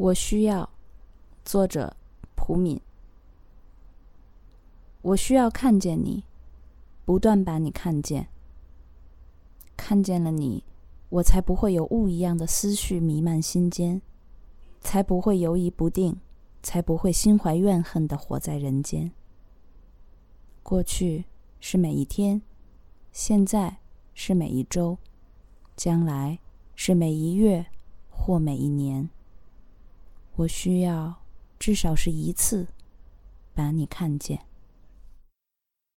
[0.00, 0.70] 我需要，
[1.44, 1.94] 作者
[2.34, 2.80] 蒲敏。
[5.02, 6.24] 我需要看见你，
[7.04, 8.28] 不断把你看见。
[9.76, 10.64] 看见了你，
[11.10, 14.00] 我才不会有雾一样的思绪弥漫心间，
[14.80, 16.18] 才不会犹疑不定，
[16.62, 19.12] 才不会心怀怨恨的活在人间。
[20.62, 21.26] 过去
[21.60, 22.40] 是每一天，
[23.12, 23.76] 现在
[24.14, 24.96] 是每一周，
[25.76, 26.38] 将来
[26.74, 27.66] 是每一月
[28.08, 29.10] 或每一年。
[30.40, 31.22] 我需要
[31.58, 32.66] 至少是一次
[33.54, 34.49] 把你看见。